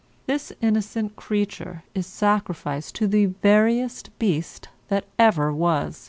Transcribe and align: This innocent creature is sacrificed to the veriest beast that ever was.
This 0.25 0.51
innocent 0.61 1.15
creature 1.15 1.83
is 1.93 2.07
sacrificed 2.07 2.95
to 2.95 3.05
the 3.07 3.27
veriest 3.27 4.09
beast 4.17 4.67
that 4.87 5.05
ever 5.19 5.53
was. 5.53 5.99